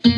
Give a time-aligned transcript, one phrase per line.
[0.00, 0.16] Velkommen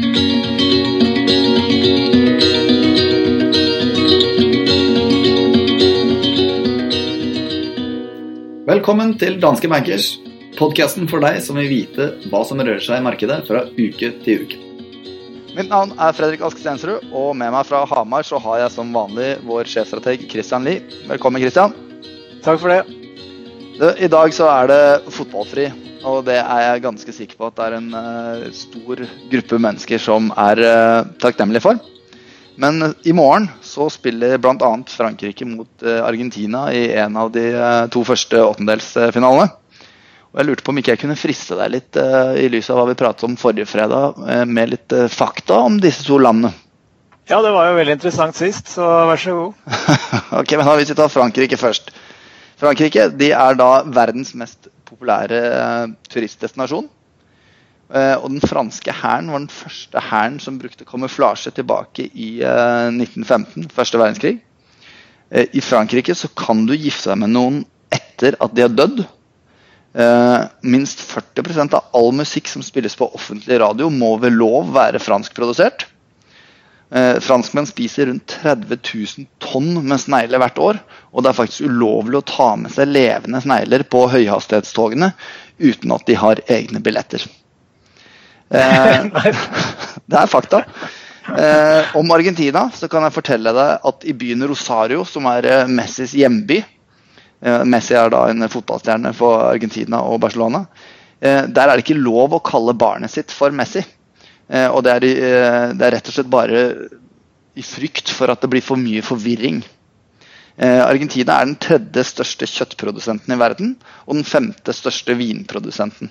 [9.19, 10.21] til Danske Bankers,
[10.55, 14.47] podkasten for deg som vil vite hva som rører seg i markedet fra uke til
[14.47, 14.63] uke.
[15.59, 18.95] Mitt navn er Fredrik Ask Stensrud, og med meg fra Hamar så har jeg som
[18.95, 20.87] vanlig vår sjefstrateg Christian Lie.
[21.11, 21.75] Velkommen, Christian.
[22.47, 22.87] Takk for det.
[23.99, 25.73] I dag så er det fotballfri,
[26.03, 29.03] og det er jeg ganske sikker på at det er en uh, stor
[29.33, 31.81] gruppe mennesker som er uh, takknemlige for.
[32.61, 34.71] Men i morgen så spiller bl.a.
[34.93, 37.47] Frankrike mot eh, Argentina i en av de
[37.89, 39.47] to første åttendelsfinalene.
[40.29, 42.85] Og Jeg lurte på om ikke jeg kunne friste deg litt i lys av hva
[42.91, 46.53] vi pratet om forrige fredag, med litt fakta om disse to landene.
[47.33, 49.75] Ja, det var jo veldig interessant sist, så vær så god.
[50.43, 51.93] ok, men da Hvis vi tar Frankrike først.
[52.61, 55.41] Frankrike de er da verdens mest populære
[56.13, 56.89] turistdestinasjon.
[57.93, 64.01] Og den franske hæren var den første hæren som brukte kamuflasje tilbake i 1915, første
[64.01, 64.39] verdenskrig.
[65.33, 67.59] I Frankrike så kan du gifte deg med noen
[67.93, 69.05] etter at de har dødd.
[70.65, 75.87] Minst 40% av all musikk som spilles på offentlig radio, må ved lov være franskprodusert.
[76.93, 80.81] Uh, franskmenn spiser rundt 30 000 tonn med snegler hvert år.
[81.13, 85.13] Og det er faktisk ulovlig å ta med seg levende snegler på høyhastighetstogene
[85.63, 87.25] uten at de har egne billetter.
[88.53, 89.09] Eh,
[90.11, 90.67] det er fakta.
[91.97, 96.59] om Argentina så kan jeg fortelle deg at i byen Rosario, som er Messis hjemby,
[97.43, 100.65] Eh, Messi er da en fotballstjerne for Argentina og Barcelona.
[101.21, 103.83] Eh, der er det ikke lov å kalle barnet sitt for Messi.
[104.53, 105.07] Eh, og det er,
[105.73, 106.65] det er rett og slett bare
[107.57, 109.63] i frykt for at det blir for mye forvirring.
[110.63, 113.71] Argentina er den tredje største kjøttprodusenten i verden
[114.05, 116.11] og den femte største vinprodusenten.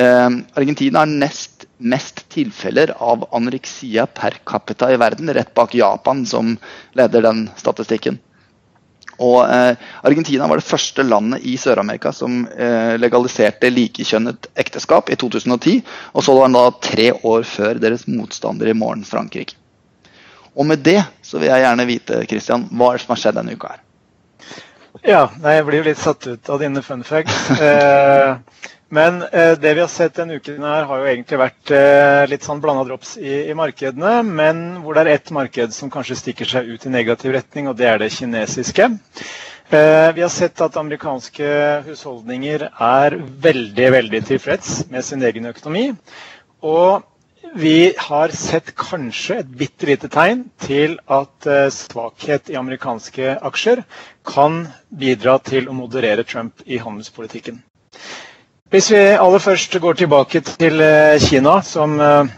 [0.00, 6.56] Argentina har nest mest tilfeller av anoreksia per capita i verden, rett bak Japan, som
[6.96, 8.18] leder den statistikken.
[9.20, 9.76] Og eh,
[10.06, 15.82] Argentina var det første landet i Sør-Amerika som eh, legaliserte likekjønnet ekteskap i 2010.
[16.14, 19.58] Og så var det da tre år før deres motstander i morgen, Frankrike.
[20.56, 23.38] Og med det så vil jeg gjerne vite Christian, hva er det som har skjedd
[23.38, 23.84] denne uka her?
[25.06, 27.44] Ja, nei, jeg blir jo litt satt ut av dine fun facts.
[27.60, 28.36] Eh,
[28.90, 32.42] men eh, det vi har sett denne uken, her har jo egentlig vært eh, litt
[32.46, 34.16] sånn blanda drops i, i, markedene.
[34.26, 37.78] Men hvor det er ett marked som kanskje stikker seg ut i negativ retning, og
[37.78, 38.88] det er det kinesiske.
[39.70, 41.52] Eh, vi har sett at amerikanske
[41.86, 45.92] husholdninger er veldig, veldig tilfreds med sin egen økonomi.
[46.66, 47.06] Og
[47.54, 53.84] vi har sett kanskje et bitte lite tegn til at eh, svakhet i amerikanske aksjer
[54.26, 57.62] kan bidra til å moderere Trump i handelspolitikken.
[58.70, 62.28] Hvis vi aller først går tilbake til eh, Kina, som eh,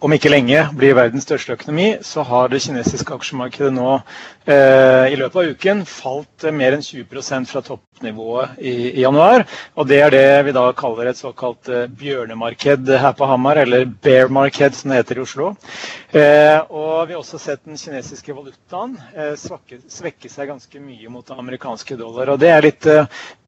[0.00, 3.90] om ikke lenge blir verdens største økonomi, så har det kinesiske aksjemarkedet nå
[4.48, 8.72] eh, i løpet av uken falt mer enn 20 fra toppnivået i,
[9.02, 9.44] januar.
[9.76, 11.68] Og det er det vi da kaller et såkalt
[12.00, 15.52] bjørnemarked her på Hamar, eller bear market som det heter i Oslo.
[16.72, 18.96] Og vi også sett den kinesiske valutaen
[19.38, 22.32] svekke, svekke, seg ganske mye mot den amerikanske dollar.
[22.34, 22.86] Og det er litt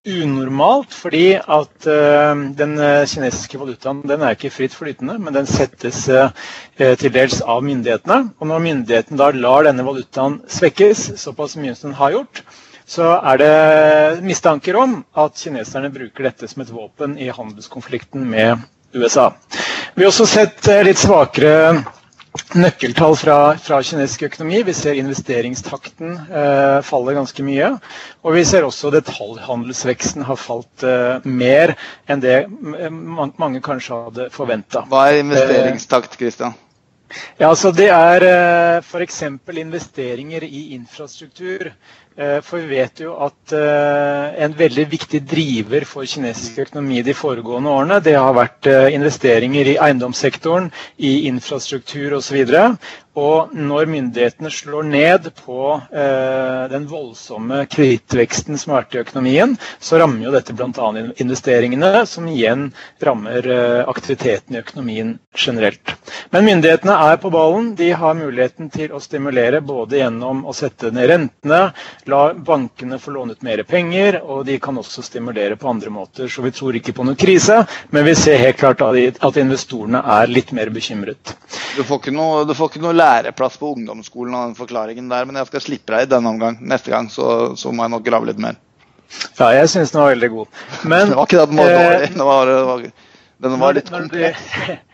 [0.09, 5.47] unormalt, fordi at uh, den eh, kinesiske valutaen den er ikke fritt flytende, men den
[5.47, 6.01] settes
[6.77, 8.33] til dels av myndighetene.
[8.41, 12.43] Og når myndigheten da lar denne valutaen svekkes såpass mye som den har gjort,
[12.89, 18.65] så er det mistanker om at kineserne bruker dette som et våpen i handelskonflikten med
[18.95, 19.31] USA.
[19.95, 21.83] Vi har også sett litt svakere
[22.56, 24.62] nøkkeltall fra, fra, kinesisk økonomi.
[24.65, 27.70] Vi ser investeringstakten eh, falle ganske mye.
[28.25, 31.75] Og vi ser også detaljhandelsveksten har falt eh, mer
[32.09, 34.87] enn det mange kanskje hadde forventa.
[34.88, 36.56] Hva er investeringstakt, Kristian?
[37.37, 39.22] Ja, altså Det er eh, f.eks.
[39.53, 41.72] investeringer i infrastruktur.
[42.17, 47.15] Eh, for vi vet jo at eh, en veldig viktig driver for kinesisk økonomi de
[47.17, 50.69] foregående årene, det har vært eh, investeringer i eiendomssektoren,
[51.00, 52.43] i infrastruktur osv.
[53.12, 55.56] Og når myndighetene slår ned på
[56.73, 59.53] den voldsomme kredittveksten som har vært i økonomien,
[59.85, 60.87] så rammer jo dette bl.a.
[61.20, 62.70] investeringene, som igjen
[63.05, 63.50] rammer
[63.85, 65.93] aktiviteten i økonomien generelt.
[66.32, 67.75] Men myndighetene er på ballen.
[67.76, 71.61] De har muligheten til å stimulere både gjennom å sette ned rentene,
[72.08, 76.28] la bankene få låne ut mer penger, og de kan også stimulere på andre måter.
[76.28, 80.32] Så vi tror ikke på noen krise, men vi ser helt klart at investorene er
[80.32, 81.34] litt mer bekymret.
[81.76, 85.26] Du får ikke noe, du får ikke noe læreplass på ungdomsskolen av den forklaringen der,
[85.28, 86.60] men jeg skal slippe deg i denne omgang.
[86.60, 88.60] Neste gang så, så må jeg nok grave litt mer.
[89.38, 90.62] Ja, jeg syns den var veldig god.
[90.84, 92.88] Men, det var ikke det den var dårlig, den var,
[93.49, 94.81] den var litt komplett.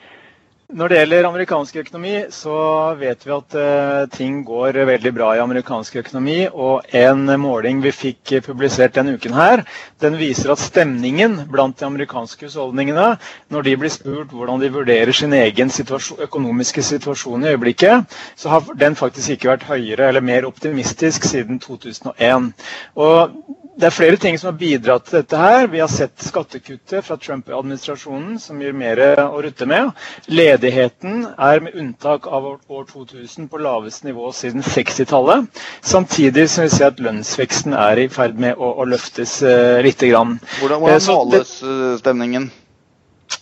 [0.68, 2.54] Når det gjelder amerikansk økonomi, så
[3.00, 6.42] vet vi at uh, ting går veldig bra i amerikansk økonomi.
[6.52, 9.62] Og en måling vi fikk publisert denne uken her,
[10.04, 13.06] den viser at stemningen blant de amerikanske husholdningene,
[13.48, 18.52] når de blir spurt hvordan de vurderer sin egen situasjon, økonomiske situasjon i øyeblikket, så
[18.52, 22.52] har den faktisk ikke vært høyere eller mer optimistisk siden 2001.
[23.00, 23.40] Og
[23.78, 25.38] det er flere ting som har bidratt til dette.
[25.38, 25.66] her.
[25.70, 29.92] Vi har sett skattekuttet fra Trump-administrasjonen, som gir mer å rutte med.
[30.26, 35.46] Ledigheten er med unntak av år 2000 på laveste nivå siden 60-tallet.
[35.80, 39.98] Samtidig som vi ser at lønnsveksten er i ferd med å, å løftes uh, litt.
[39.98, 40.38] grann.
[40.60, 42.50] Hvordan, hvordan eh, måles eh, stemningen?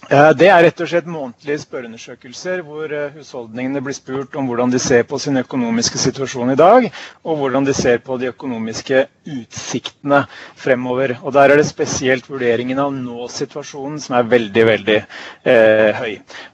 [0.06, 4.78] Det er rett og slett månedlige spørreundersøkelser hvor eh, husholdningene blir spurt om hvordan de
[4.78, 6.86] ser på sin økonomiske situasjon i dag,
[7.26, 9.00] og hvordan de ser på de økonomiske
[9.34, 10.20] utsiktene
[10.62, 11.16] fremover.
[11.26, 16.12] Og Der er det spesielt vurderingen av nå-situasjonen som er veldig, veldig eh, høy.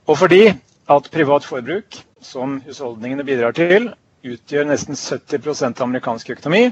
[0.09, 0.41] Og fordi
[0.97, 3.91] at privat forbruk, som husholdningene bidrar til,
[4.25, 6.71] utgjør nesten 70% av amerikansk økonomi,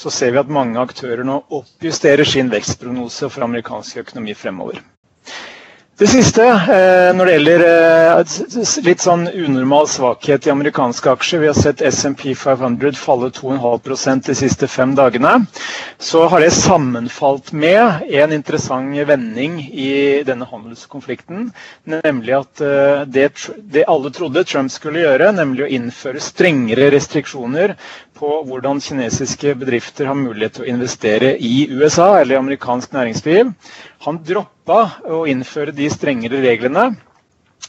[0.00, 4.80] så ser vi at mange aktører nå oppjusterer sin vekstprognose for amerikansk økonomi fremover.
[6.00, 8.36] Det siste, eh, når det gjelder eh,
[8.86, 14.36] litt sånn unormal svakhet i amerikanske aksjer Vi har sett SMP 500 falle 2,5% de
[14.38, 15.34] siste fem dagene.
[16.00, 19.92] Så har det sammenfalt med en interessant vending i
[20.24, 21.50] denne handelskonflikten.
[21.84, 23.28] Nemlig at eh, det,
[23.76, 27.76] det alle trodde Trump skulle gjøre, nemlig å innføre strengere restriksjoner
[28.16, 33.52] på hvordan kinesiske bedrifter har mulighet til å investere i USA eller i amerikansk næringsliv
[34.04, 34.18] han
[34.62, 36.94] droppa å innføre de strengere reglene.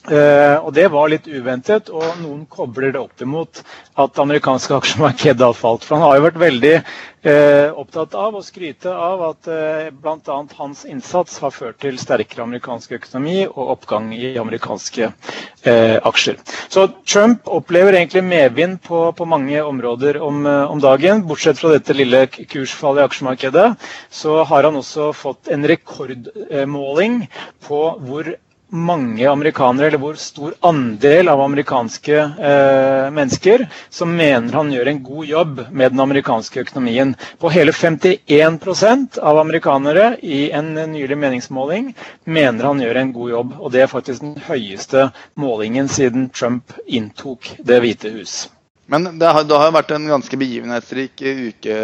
[0.04, 3.62] Uh, og Det var litt uventet, og noen kobler det opp imot
[3.96, 5.86] at amerikanske aksjemarkedet har falt.
[5.88, 10.38] For Han har jo vært veldig uh, opptatt av å skryte av at uh, bl.a.
[10.60, 16.42] hans innsats har ført til sterkere amerikansk økonomi og oppgang i amerikanske uh, aksjer.
[16.68, 21.24] Så Trump opplever egentlig medvind på, på mange områder om, om, dagen.
[21.30, 23.70] Bortsett fra dette lille kursfallet i aksjemarkedet,
[24.12, 27.22] så har han også fått en rekordmåling
[27.64, 28.36] på hvor
[28.74, 35.02] mange amerikanere, eller hvor stor andel av amerikanske eh, mennesker som mener han gjør en
[35.06, 37.14] god jobb med den amerikanske økonomien.
[37.40, 41.94] På hele 51% av amerikanere i en nylig meningsmåling
[42.26, 43.54] mener han gjør en god jobb.
[43.60, 45.08] Og det er faktisk den høyeste
[45.40, 48.48] målingen siden Trump inntok Det hvite hus.
[48.90, 51.78] Men det har, det har vært en ganske begivenhetsrik uke,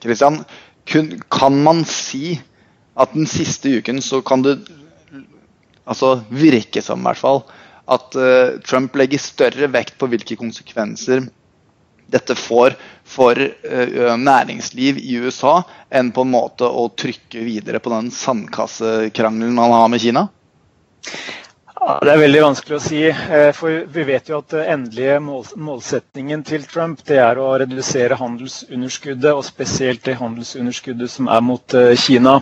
[0.00, 0.44] Christian.
[1.30, 2.38] kan man si
[2.96, 4.56] at den siste uken så kan det
[5.88, 7.42] altså virke som, i hvert fall,
[7.88, 11.26] at uh, Trump legger større vekt på hvilke konsekvenser
[12.08, 12.76] dette får
[13.08, 19.60] for uh, næringsliv i USA, enn på en måte å trykke videre på den sandkassekrangelen
[19.60, 20.28] han har med Kina?
[21.88, 22.98] Ja, det er veldig vanskelig å si.
[23.08, 29.30] Eh, for Vi vet jo at endelige målsetningen til Trump det er å redusere handelsunderskuddet,
[29.32, 32.34] og spesielt det handelsunderskuddet som er mot eh, Kina.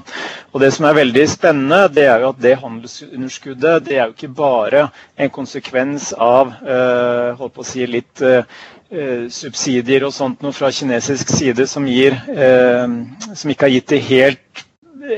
[0.50, 4.16] Og Det som er veldig spennende, det er jo at det handelsunderskuddet det er jo
[4.16, 8.26] ikke bare en konsekvens av eh, holdt på å si litt
[9.34, 12.14] subsidier og sånt noe fra kinesisk side som, gir,
[13.34, 14.65] som ikke har gitt det helt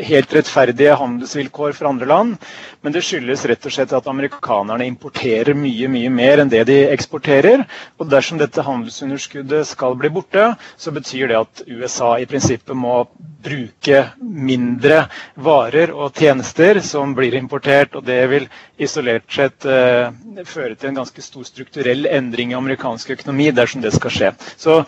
[0.09, 2.37] helt rettferdige handelsvilkår for andre land.
[2.85, 6.77] Men det skyldes rett og slett at amerikanerne importerer mye mye mer enn det de
[6.93, 7.65] eksporterer.
[7.99, 13.03] Og dersom dette handelsunderskuddet skal bli borte, så betyr det at USA i prinsippet må
[13.45, 15.05] bruke mindre
[15.39, 17.97] varer og tjenester som blir importert.
[17.99, 20.11] Og det vil isolert sett eh,
[20.47, 24.35] føre til en ganske stor strukturell endring i amerikansk økonomi dersom det skal skje.
[24.57, 24.83] Så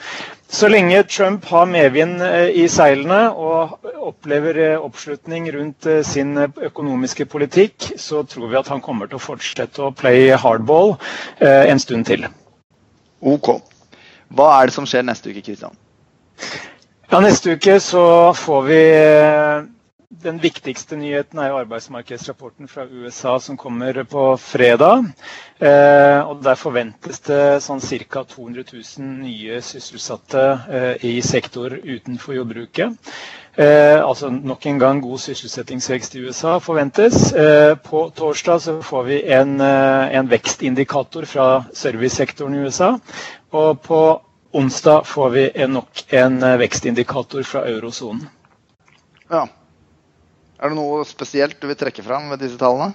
[0.50, 6.34] så lenge Trump har medvind eh, i seilene og opplever eh, oppslutning rundt eh, sin
[6.42, 10.96] økonomiske politikk, så tror vi at han kommer til å fortsette å play hardball
[11.38, 12.26] en stund til.
[13.22, 13.52] Ok.
[14.34, 15.78] Hva er det som skjer neste uke, Kristian?
[17.12, 18.02] Ja, neste uke så
[18.34, 18.82] får vi
[20.22, 25.04] den viktigste nyheten er jo arbeidsmarkedsrapporten fra USA som kommer på fredag.
[25.58, 28.22] Eh, og Der forventes det sånn ca.
[28.24, 33.12] 200 000 nye sysselsatte eh, i sektor utenfor jordbruket.
[33.56, 37.32] Eh, altså Nok en gang god sysselsettingsvekst i USA forventes.
[37.84, 42.94] På torsdag så får vi en, en vekstindikator fra servicesektoren i USA.
[43.52, 44.02] Og på
[44.52, 48.28] onsdag får vi nok en vekstindikator fra eurosonen.
[49.30, 49.46] Ja.
[50.60, 52.92] Er det noe spesielt du vil trekke fram ved disse tallene?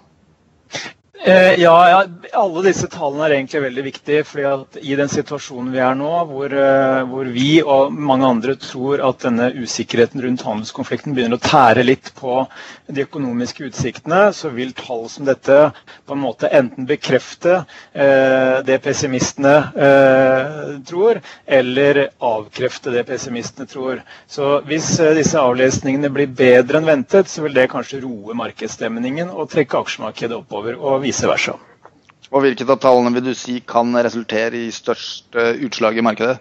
[1.24, 4.24] Eh, ja, ja, alle disse tallene er egentlig veldig viktige.
[4.27, 8.55] fordi at I den situasjonen vi er nå, hvor, eh, hvor, vi og mange andre
[8.60, 12.43] tror at denne usikkerheten rundt handelskonflikten begynner å tære litt på
[12.88, 15.72] de økonomiske utsiktene, så vil tall som dette
[16.05, 19.55] på en måte enten bekrefte eh, det pessimistene
[19.88, 24.03] eh, tror, eller avkrefte det pessimistene tror.
[24.27, 29.31] Så Hvis eh, disse avlesningene blir bedre enn ventet, så vil det kanskje roe markedsstemningen
[29.31, 30.75] og trekke aksjemarkedet oppover.
[30.75, 31.55] og vice versa.
[32.33, 36.39] Og Hvilket av tallene vil du si kan resultere i størst utslag i markedet?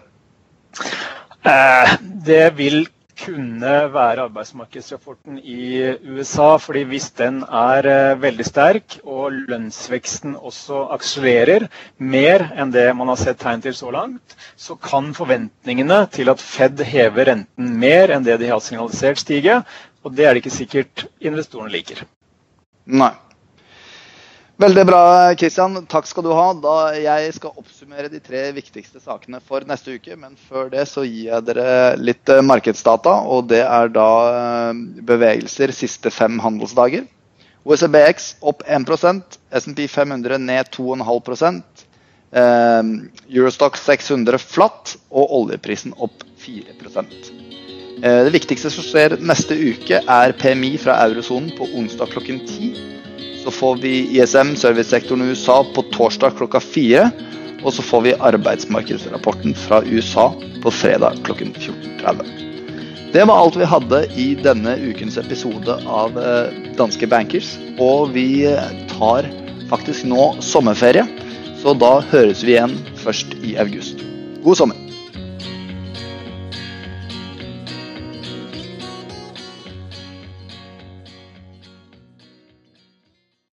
[1.45, 6.57] Eh, det vil kunne være arbeidsmarkedsrapporten i USA.
[6.57, 11.67] fordi Hvis den er eh, veldig sterk og lønnsveksten også akselererer
[11.97, 16.41] mer enn det man har sett tegn til så langt, så kan forventningene til at
[16.41, 19.61] Fed hever renten mer enn det de har signalisert, stige.
[20.03, 22.03] Og det er det ikke sikkert investorene liker.
[22.85, 23.13] Nei.
[24.55, 24.99] Veldig bra,
[25.35, 25.81] Kristian.
[25.91, 26.45] Takk skal du ha.
[26.63, 30.15] Da jeg skal oppsummere de tre viktigste sakene for neste uke.
[30.15, 33.17] Men før det så gir jeg dere litt eh, markedsdata.
[33.35, 34.79] Og det er da eh,
[35.11, 37.03] bevegelser siste fem handelsdager.
[37.67, 41.59] OECBX opp 1% SMP 500 ned 2,5
[42.39, 42.91] eh,
[43.35, 47.31] Eurostock 600 flatt og oljeprisen opp 4%
[48.05, 52.95] Det viktigste som skjer neste uke, er PMI fra eurosonen på onsdag klokken 10.
[53.45, 57.11] Så får vi ISM, servicesektoren i USA, på torsdag klokka fire.
[57.61, 60.31] Og så får vi arbeidsmarkedsrapporten fra USA
[60.63, 62.31] på fredag klokken 14.30.
[63.13, 67.53] Det var alt vi hadde i denne ukens episode av eh, Danske Bankers.
[67.77, 69.29] Og vi eh, tar
[69.69, 71.05] faktisk nå sommerferie,
[71.61, 72.73] så da høres vi igjen
[73.05, 74.01] først i august.
[74.41, 74.84] God sommer!